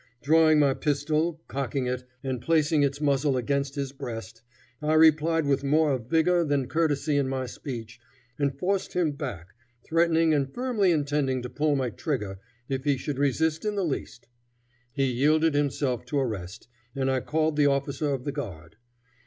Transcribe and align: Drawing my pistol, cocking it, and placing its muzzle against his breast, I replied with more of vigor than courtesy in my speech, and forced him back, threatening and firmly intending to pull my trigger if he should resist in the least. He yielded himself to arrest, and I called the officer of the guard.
Drawing 0.23 0.57
my 0.57 0.73
pistol, 0.73 1.43
cocking 1.47 1.85
it, 1.85 2.05
and 2.23 2.41
placing 2.41 2.81
its 2.81 2.99
muzzle 2.99 3.37
against 3.37 3.75
his 3.75 3.91
breast, 3.91 4.41
I 4.81 4.95
replied 4.95 5.45
with 5.45 5.63
more 5.63 5.91
of 5.91 6.09
vigor 6.09 6.43
than 6.43 6.67
courtesy 6.67 7.17
in 7.17 7.29
my 7.29 7.45
speech, 7.45 7.99
and 8.39 8.57
forced 8.57 8.93
him 8.93 9.11
back, 9.11 9.49
threatening 9.83 10.33
and 10.33 10.51
firmly 10.51 10.89
intending 10.91 11.43
to 11.43 11.51
pull 11.51 11.75
my 11.75 11.91
trigger 11.91 12.39
if 12.67 12.83
he 12.83 12.97
should 12.97 13.19
resist 13.19 13.63
in 13.63 13.75
the 13.75 13.85
least. 13.85 14.27
He 14.91 15.05
yielded 15.05 15.53
himself 15.53 16.03
to 16.05 16.17
arrest, 16.17 16.67
and 16.95 17.11
I 17.11 17.19
called 17.19 17.55
the 17.55 17.67
officer 17.67 18.09
of 18.11 18.23
the 18.23 18.31
guard. 18.31 18.77